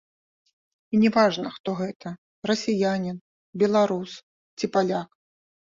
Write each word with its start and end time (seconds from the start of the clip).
І 0.93 1.01
не 1.03 1.11
важна, 1.17 1.47
хто 1.59 1.69
гэта, 1.81 2.15
расіянін, 2.53 3.17
беларус 3.65 4.11
ці 4.57 4.65
паляк. 4.77 5.09